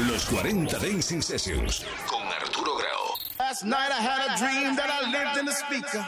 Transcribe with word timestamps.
Los 0.00 0.24
40 0.24 0.76
Dancing 0.80 1.22
Sessions 1.22 1.84
con 2.08 2.26
Arturo 2.26 2.74
Grau. 2.74 3.14
Last 3.38 3.64
night 3.64 3.92
I 3.92 4.00
had 4.02 4.26
a 4.26 4.36
dream 4.36 4.74
that 4.74 4.90
I 4.90 5.08
lived 5.08 5.38
in 5.38 5.46
a 5.46 5.52
speaker. 5.52 6.04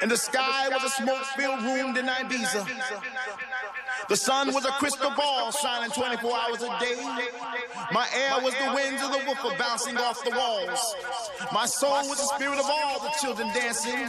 And 0.00 0.08
the 0.08 0.16
sky 0.16 0.68
was 0.68 0.84
a 0.84 0.90
smoke-filled 0.90 1.62
room 1.62 1.96
in 1.96 2.06
Ibiza. 2.06 2.68
The 4.08 4.16
sun 4.16 4.54
was 4.54 4.64
a 4.64 4.70
crystal 4.78 5.10
ball 5.10 5.50
shining 5.50 5.90
24 5.90 6.30
hours 6.30 6.62
a 6.62 6.68
day. 6.78 7.02
My 7.90 8.06
air 8.14 8.40
was 8.44 8.54
the 8.54 8.72
winds 8.72 9.02
of 9.02 9.10
the 9.10 9.22
woofer 9.26 9.58
bouncing 9.58 9.96
off 9.96 10.22
the 10.22 10.30
walls. 10.30 10.94
My 11.52 11.66
soul 11.66 12.08
was 12.08 12.18
the 12.18 12.30
spirit 12.36 12.60
of 12.60 12.66
all 12.66 13.00
the 13.00 13.10
children 13.20 13.48
dancing. 13.48 14.06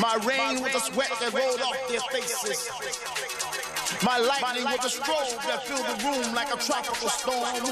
My 0.00 0.18
rain 0.26 0.60
was 0.60 0.72
the 0.72 0.80
sweat 0.80 1.12
that 1.20 1.32
rolled 1.32 1.60
off 1.60 1.78
their 1.88 2.00
faces. 2.10 2.68
My 4.04 4.18
lightning 4.18 4.64
was 4.64 4.96
a 4.96 5.02
that 5.46 5.64
filled 5.64 5.86
the 5.86 5.96
room 6.04 6.34
like 6.34 6.52
a 6.54 6.58
tropical 6.58 7.08
storm. 7.08 7.64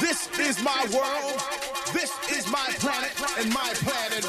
This 0.00 0.28
is 0.38 0.62
my 0.62 0.86
world. 0.94 1.40
This 1.92 2.12
is 2.30 2.46
my 2.50 2.68
planet, 2.78 3.12
and 3.38 3.52
my 3.52 3.72
planet 3.82 4.24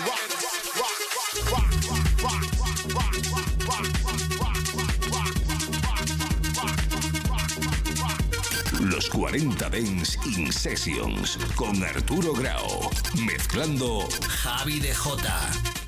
Los 8.92 9.08
40 9.10 9.56
Dance 9.70 10.18
In 10.38 10.52
Sessions 10.52 11.38
con 11.56 11.84
Arturo 11.84 12.34
Grau. 12.34 12.90
Mezclando 13.26 14.08
Javi 14.44 14.80
de 14.80 14.94
Jota. 14.94 15.79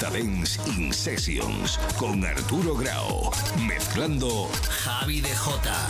Los 0.00 0.10
40 0.10 0.10
Dens 0.10 0.60
In 0.66 0.92
Sessions 0.92 1.78
con 1.98 2.24
Arturo 2.24 2.74
Grau. 2.74 3.30
Mezclando 3.66 4.48
Javi 4.68 5.20
de 5.20 5.34
Jota. 5.34 5.88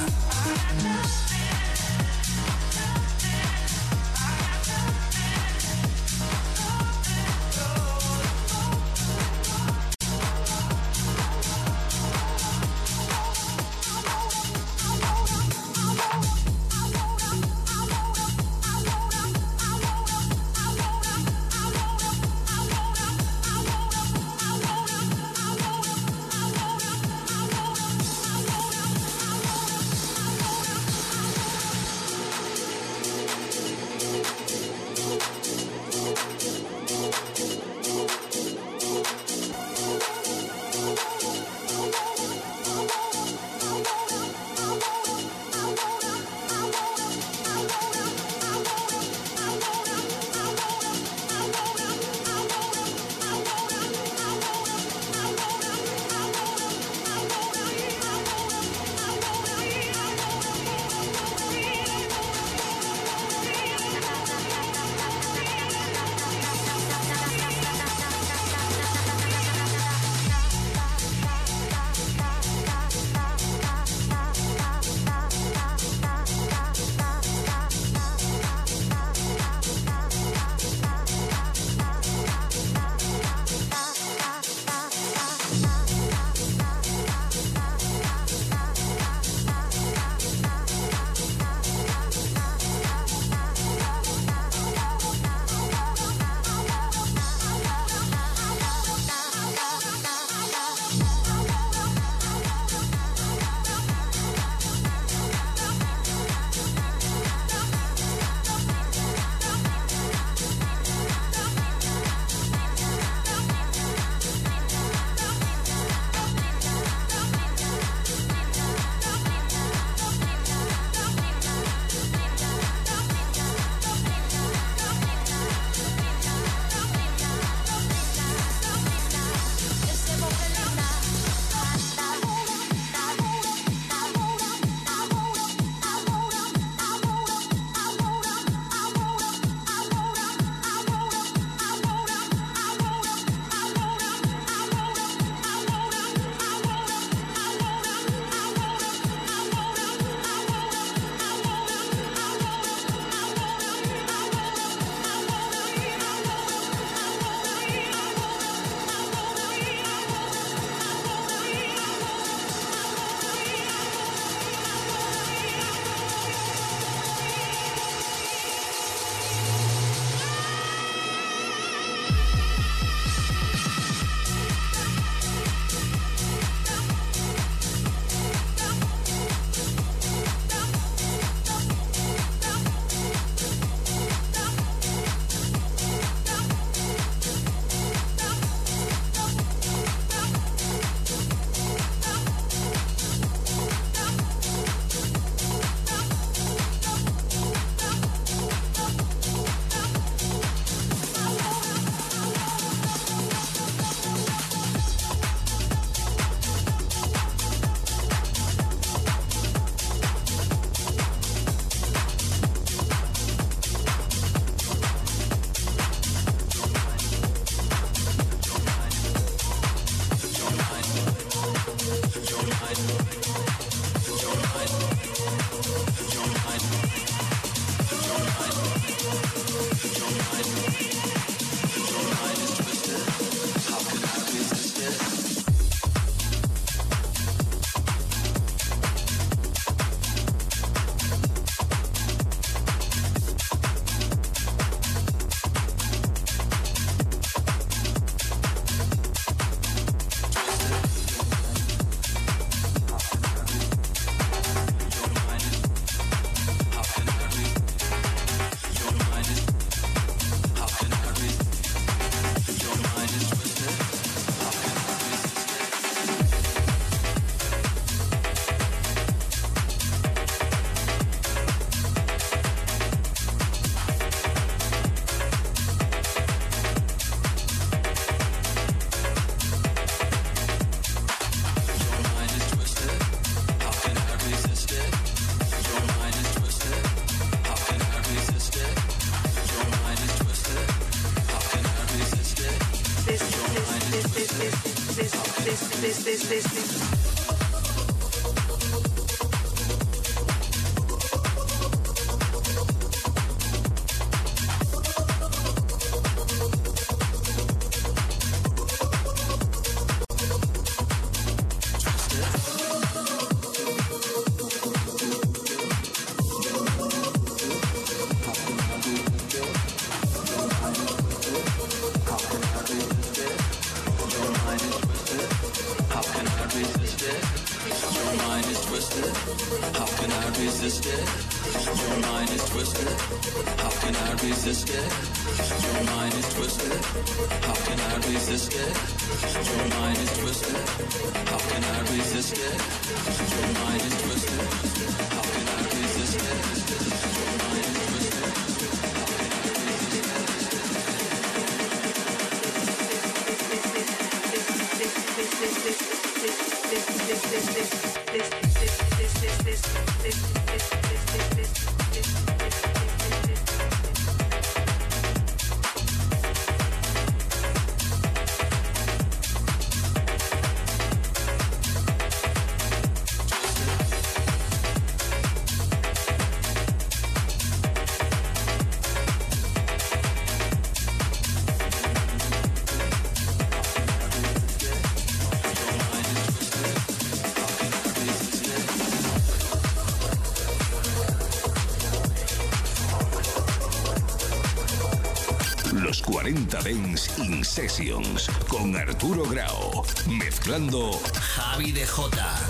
40 396.71 396.73
Dens 396.73 397.11
In 397.19 397.45
Sessions 397.45 398.31
con 398.49 398.77
Arturo 398.77 399.25
Grau, 399.25 399.85
mezclando 400.07 401.01
Javi 401.35 401.73
de 401.73 401.85
Jota. 401.85 402.50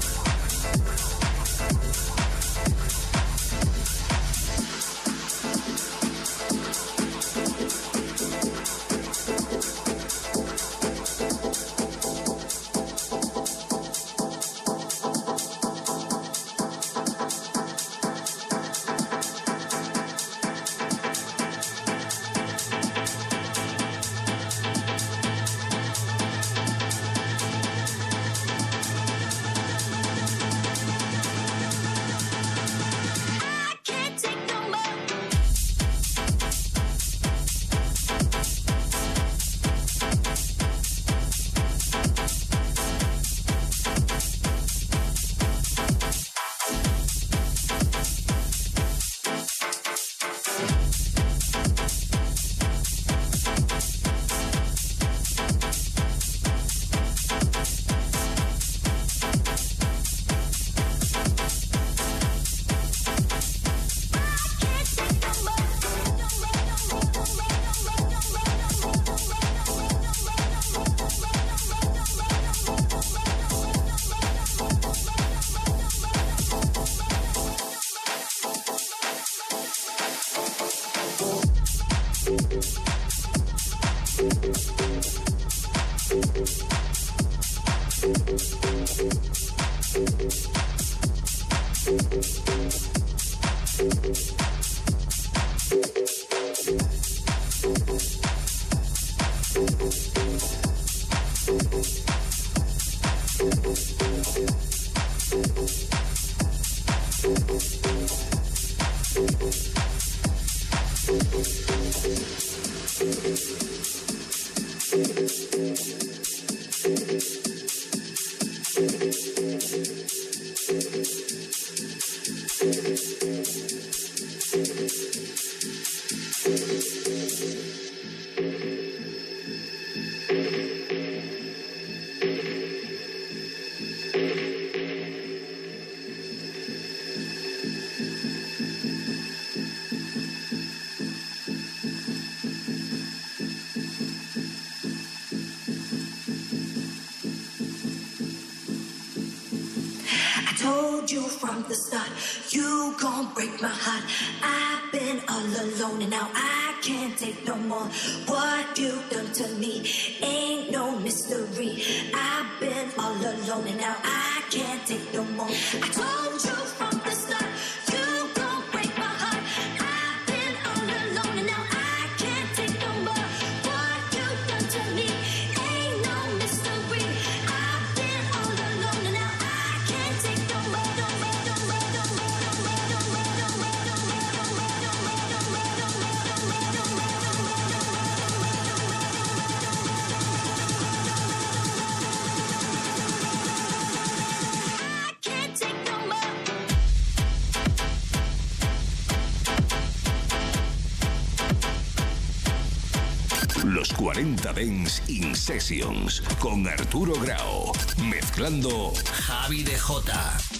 40 204.61 204.63
Dens 204.63 205.01
In 205.07 205.35
Sessions 205.35 206.21
con 206.39 206.67
Arturo 206.67 207.13
Grau. 207.19 207.71
Mezclando 207.97 208.93
Javi 209.25 209.63
de 209.63 209.75
Jota. 209.75 210.50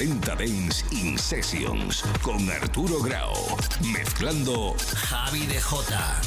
40 0.00 0.34
Dens 0.36 0.82
In 0.92 1.18
Sessions 1.18 2.02
con 2.22 2.48
Arturo 2.48 3.02
Grau. 3.02 3.34
Mezclando 3.92 4.74
Javi 4.94 5.46
de 5.46 5.60
Jota. 5.60 6.18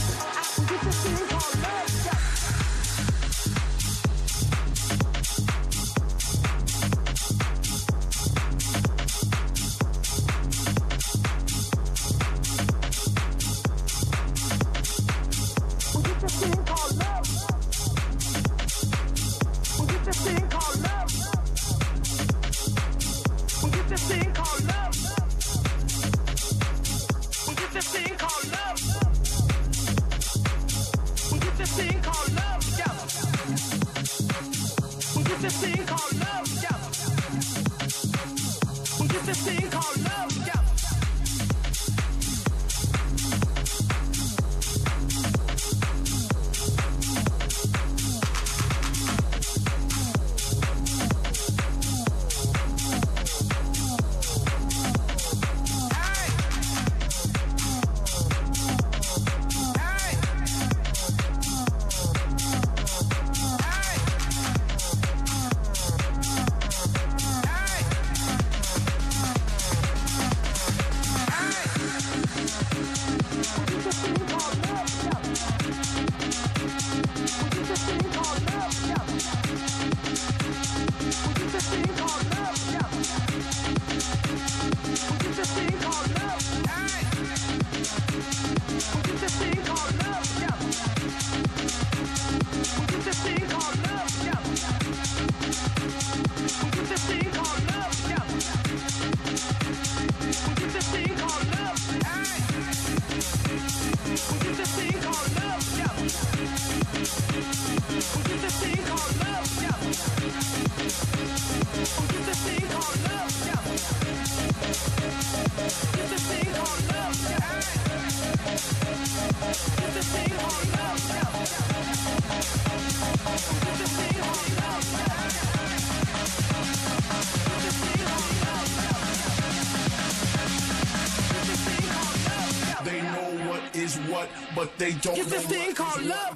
Don't 135.04 135.16
Get 135.16 135.28
this 135.28 135.46
thing 135.46 135.76
called 135.76 136.02
love. 136.04 136.33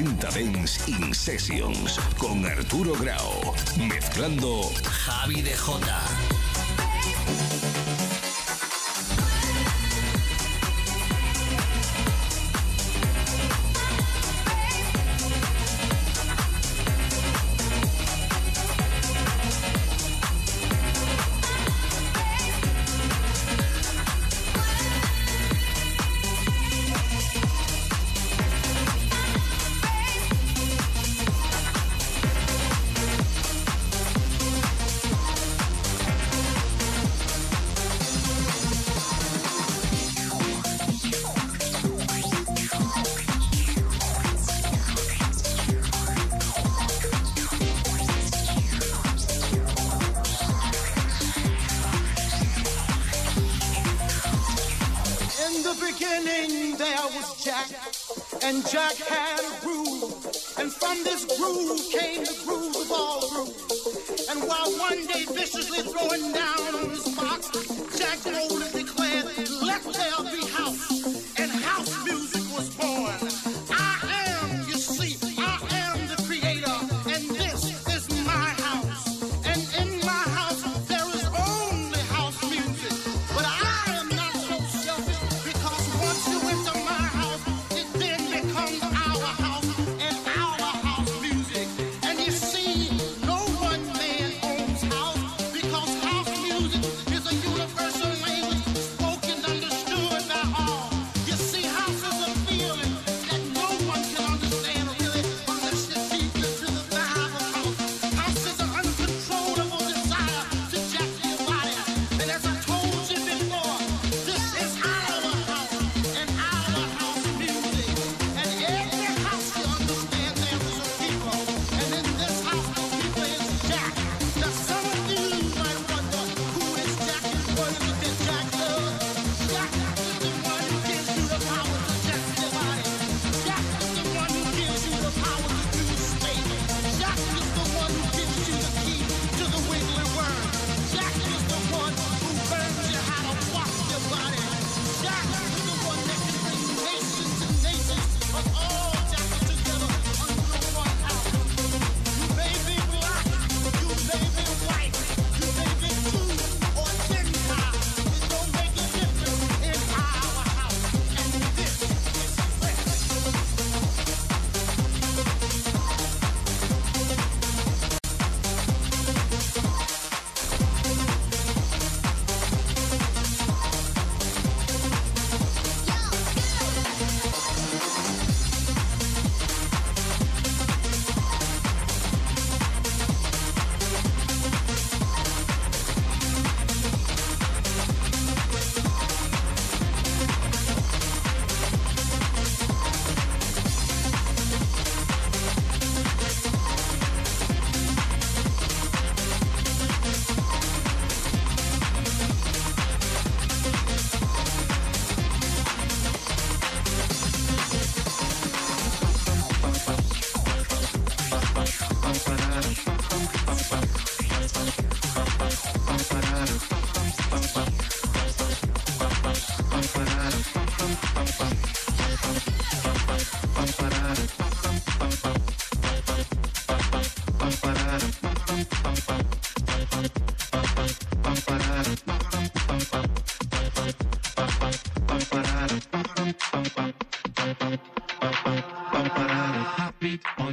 They 0.00 0.44
In 0.86 1.12
Sessions 1.12 2.00
con 2.16 2.46
Arturo 2.46 2.94
Grau, 2.94 3.54
mezclando 3.76 4.72
Javi 4.82 5.42
de 5.42 5.54
Jota. 5.54 6.19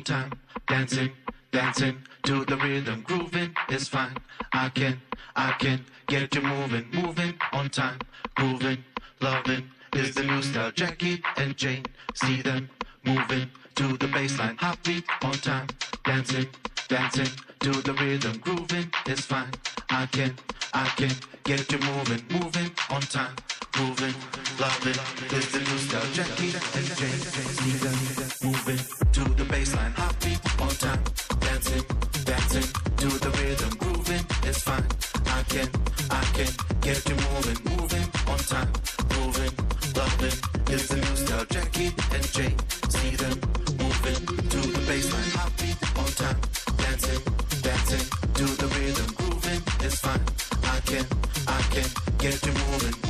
time. 0.08 0.32
Dancing, 0.68 1.12
dancing 1.51 1.97
to 2.24 2.45
the 2.45 2.55
rhythm. 2.55 3.01
Grooving 3.01 3.53
is 3.70 3.89
fine. 3.89 4.16
I 4.53 4.70
can, 4.70 5.01
I 5.36 5.51
can 5.60 5.84
get 6.08 6.34
you 6.34 6.41
moving, 6.41 6.88
moving 6.93 7.34
on 7.51 7.70
time. 7.70 7.99
Grooving, 8.36 8.86
loving 9.20 9.70
is 9.93 10.16
the 10.16 10.24
new 10.24 10.41
style. 10.41 10.72
Jackie 10.72 11.22
and 11.36 11.58
Jane, 11.58 11.86
see 12.14 12.41
them 12.41 12.70
moving 13.03 13.49
to 13.76 13.97
the 13.97 14.08
baseline. 14.08 14.58
Hot 14.60 14.82
beat 14.84 15.03
on 15.24 15.34
time. 15.34 15.68
Dancing, 16.05 16.47
dancing 16.88 17.34
to 17.60 17.72
the 17.82 17.93
rhythm. 17.93 18.38
Grooving 18.38 18.89
is 19.08 19.20
fine. 19.20 19.51
I 19.89 20.05
can, 20.05 20.36
I 20.74 20.88
can 20.95 21.12
get 21.43 21.70
you 21.70 21.80
moving, 21.80 22.24
moving 22.32 22.72
on 22.89 23.01
time 23.01 23.36
grooving, 23.78 24.16
loving. 24.60 25.00
It's 25.38 25.52
the 25.54 25.60
new 25.60 25.78
style, 25.86 26.10
Jackie 26.18 26.52
and 26.78 26.88
Jane, 26.98 27.22
Jane, 27.38 28.32
moving 28.44 28.82
to 29.16 29.22
the 29.38 29.46
baseline, 29.54 29.94
happy 29.94 30.34
on 30.66 30.74
time, 30.82 31.02
dancing, 31.40 31.84
dancing 32.26 32.68
Do 32.98 33.10
the 33.24 33.30
rhythm, 33.38 33.72
grooving. 33.78 34.26
It's 34.50 34.62
fine. 34.64 34.88
I 35.28 35.44
can, 35.54 35.70
I 36.10 36.24
can 36.38 36.52
get 36.82 37.00
you 37.08 37.18
moving, 37.28 37.60
moving 37.70 38.08
on 38.32 38.40
time, 38.52 38.72
grooving, 39.10 39.54
loving. 39.96 40.38
It's 40.74 40.88
the 40.88 40.98
new 40.98 41.16
style, 41.16 41.46
Jackie 41.46 41.92
and 42.16 42.26
Jay 42.34 42.52
see 42.90 43.16
them 43.16 43.38
moving 43.78 44.20
to 44.54 44.60
the 44.74 44.82
baseline, 44.90 45.32
happy 45.38 45.72
on 46.02 46.10
time, 46.22 46.40
dancing, 46.82 47.22
dancing 47.62 48.06
Do 48.34 48.46
the 48.62 48.68
rhythm, 48.74 49.10
grooving. 49.18 49.62
It's 49.86 50.00
fine. 50.00 50.24
I 50.64 50.80
can, 50.90 51.06
I 51.48 51.62
can 51.74 51.88
get 52.18 52.44
you 52.46 52.54
moving. 52.54 53.07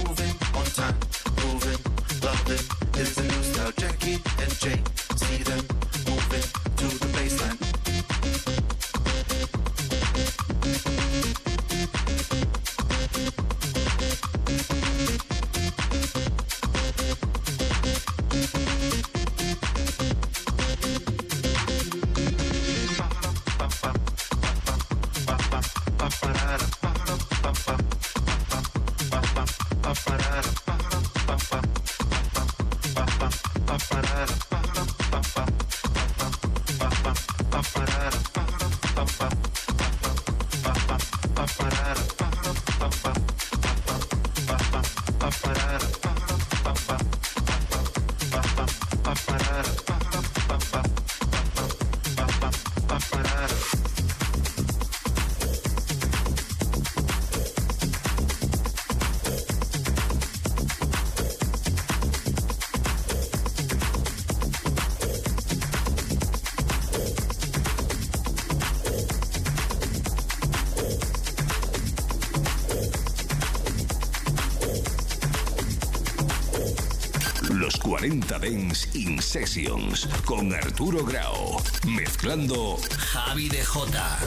40 77.87 78.39
Dens 78.39 78.85
In 78.95 79.21
Sessions 79.21 80.09
con 80.25 80.51
Arturo 80.51 81.05
Grau. 81.05 81.57
Mezclando 81.85 82.77
Javi 83.13 83.47
de 83.47 83.63
Jota. 83.63 84.19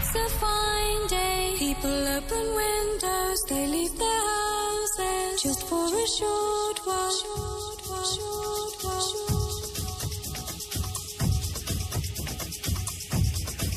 It's 0.00 0.14
a 0.14 0.28
fine 0.42 1.06
day. 1.08 1.54
People 1.58 2.08
open 2.16 2.46
windows, 2.62 3.40
they 3.48 3.66
leave 3.66 3.96
their 3.98 4.22
houses 4.34 5.42
just 5.42 5.62
for 5.68 5.86
a 5.86 6.06
short 6.18 6.78
while. 6.86 7.12
Short 7.22 7.80
while, 7.88 8.04
short 8.16 8.74
while. 8.84 9.32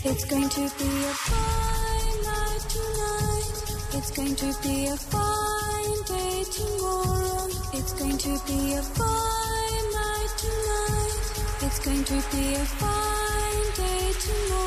It's 0.08 0.26
going 0.26 0.50
to 0.50 0.62
be 0.82 0.92
a 1.12 1.14
fine 1.30 2.18
night 2.30 2.64
tonight. 2.76 3.58
It's 3.98 4.12
going 4.12 4.36
to 4.36 4.50
be 4.62 4.88
a 4.88 4.98
fine 4.98 6.00
day 6.14 6.44
tomorrow. 6.58 7.48
It's 7.74 7.94
going 7.94 8.18
to 8.18 8.34
be 8.48 8.74
a 8.74 8.84
fine 9.00 9.88
night 10.00 10.34
tonight. 10.44 11.26
It's 11.66 11.80
going 11.86 12.04
to 12.04 12.18
be 12.36 12.54
a 12.54 12.66
fine 12.82 13.68
day 13.82 14.12
tomorrow. 14.26 14.65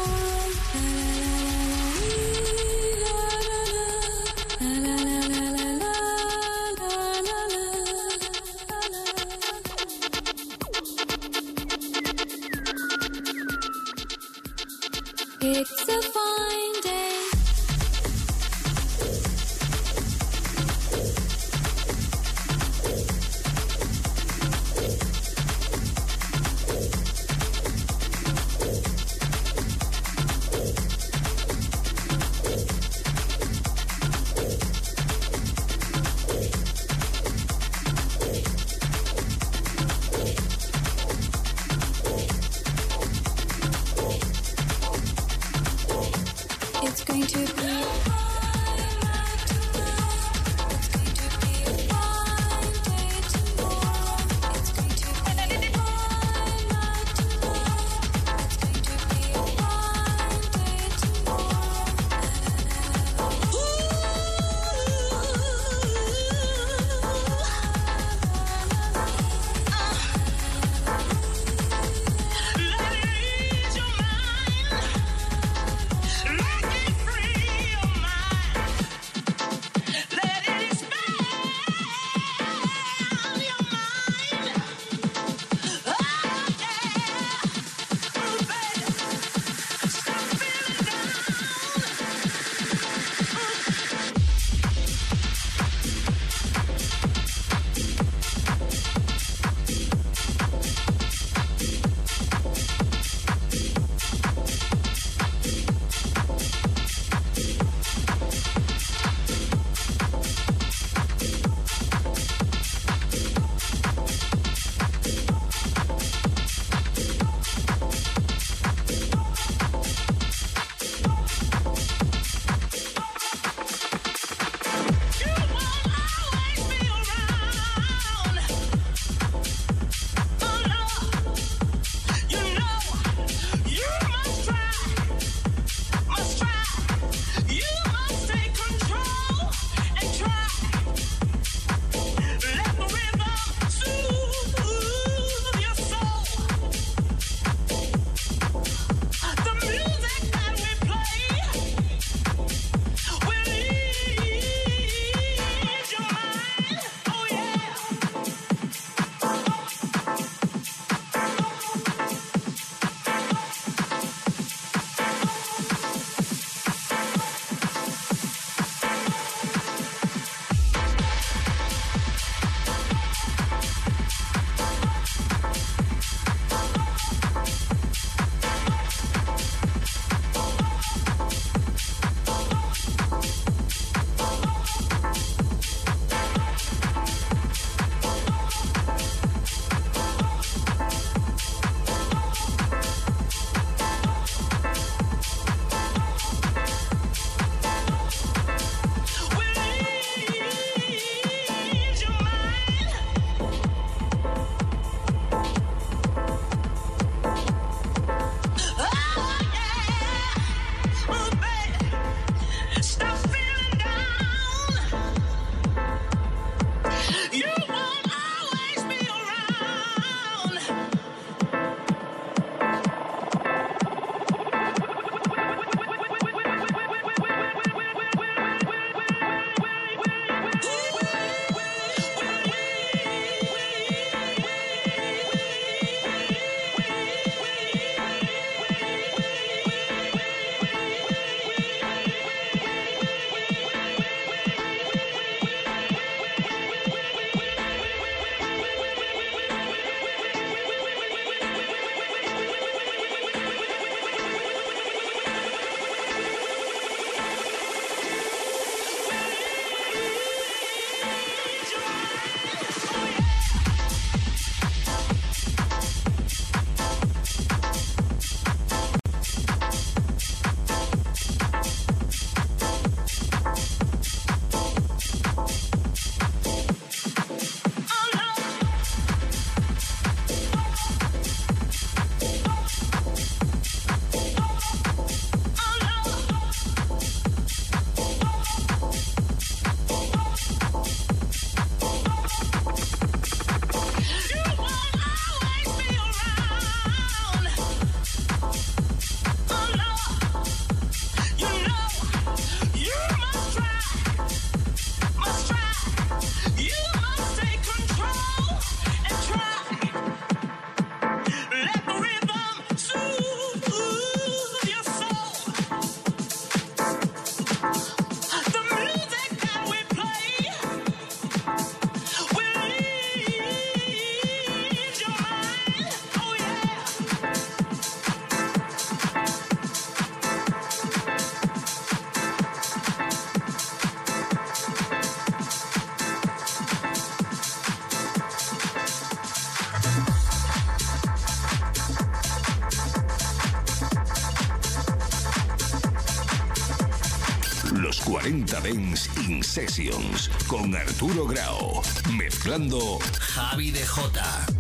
Sessions 349.43 350.31
con 350.47 350.75
Arturo 350.75 351.27
Grau. 351.27 351.83
Mezclando 352.13 352.99
Javi 353.19 353.71
de 353.71 353.87
Jota. 353.87 354.58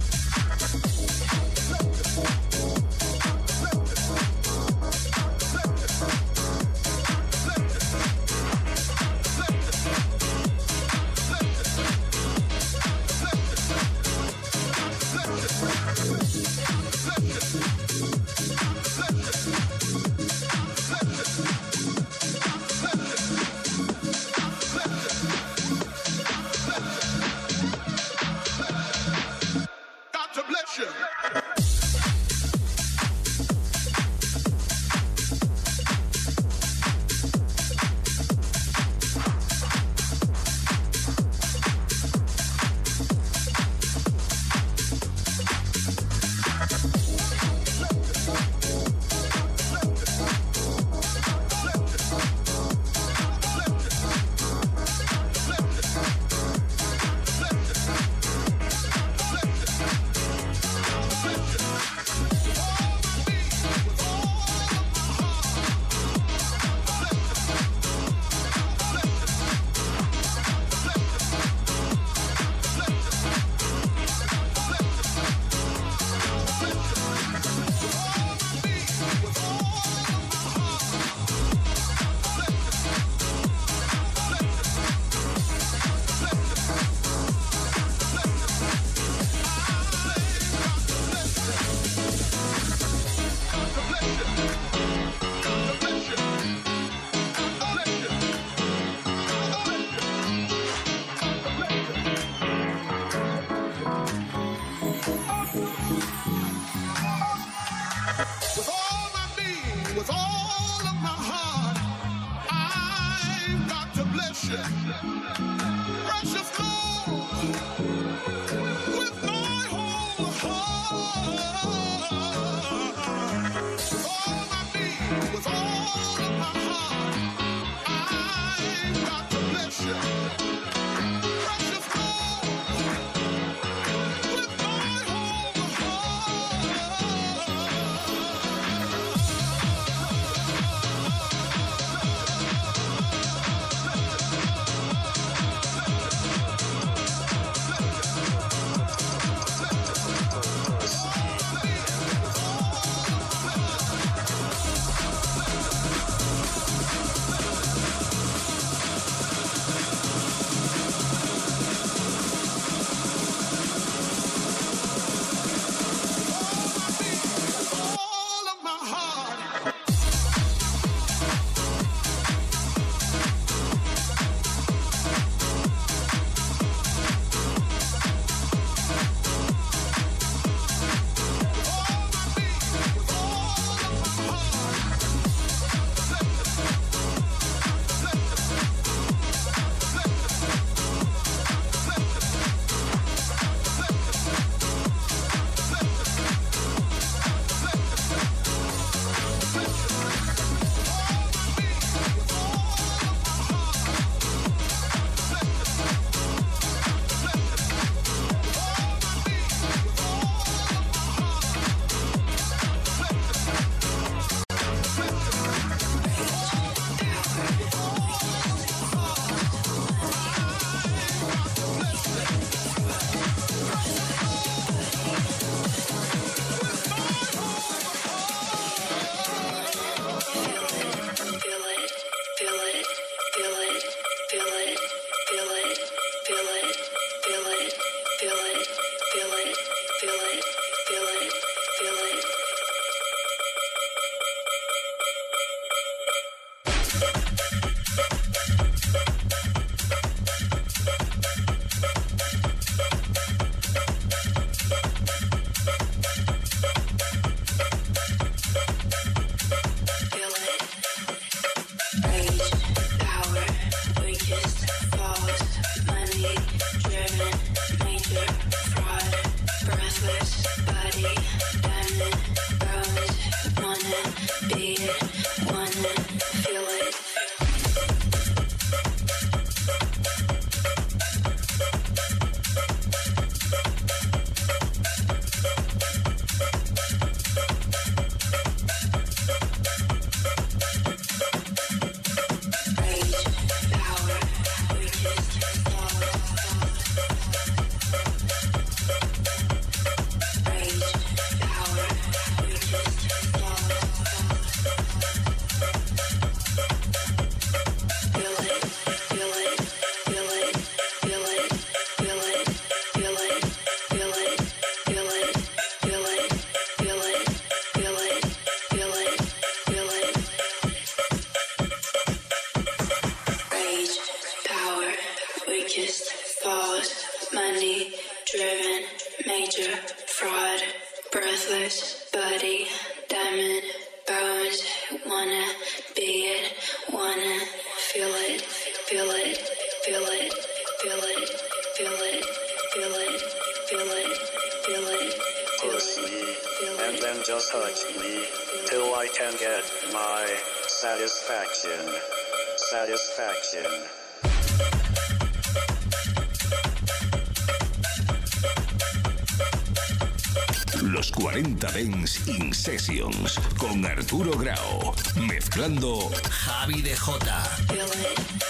40 361.38 361.70
Dens 361.72 362.26
In 362.26 362.52
Sessions 362.52 363.38
con 363.58 363.84
Arturo 363.84 364.36
Grau. 364.36 364.92
Mezclando 365.14 366.10
Javi 366.28 366.82
de 366.82 366.96
Jota. 366.96 368.47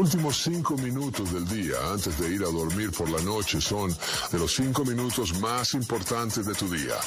Últimos 0.00 0.42
cinco 0.42 0.78
minutos 0.78 1.30
del 1.30 1.46
día 1.46 1.76
antes 1.92 2.18
de 2.18 2.30
ir 2.30 2.42
a 2.42 2.48
dormir 2.48 2.90
por 2.90 3.10
la 3.10 3.20
noche 3.20 3.60
son 3.60 3.94
de 4.32 4.38
los 4.38 4.54
cinco 4.54 4.82
minutos 4.82 5.38
más 5.40 5.74
importantes 5.74 6.46
de 6.46 6.54
tu 6.54 6.70
día. 6.70 6.98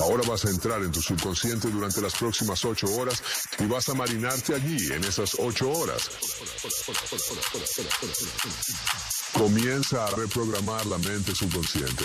Ahora 0.00 0.22
vas 0.26 0.46
a 0.46 0.48
entrar 0.48 0.82
en 0.82 0.90
tu 0.90 1.02
subconsciente 1.02 1.68
durante 1.68 2.00
las 2.00 2.14
próximas 2.14 2.64
ocho 2.64 2.86
horas 2.96 3.22
y 3.58 3.66
vas 3.66 3.86
a 3.90 3.94
marinarte 3.94 4.54
allí 4.54 4.92
en 4.92 5.04
esas 5.04 5.36
ocho 5.38 5.70
horas. 5.70 6.08
Comienza 9.34 10.06
a 10.06 10.10
reprogramar 10.12 10.86
la 10.86 10.96
mente 10.96 11.34
subconsciente. 11.34 12.04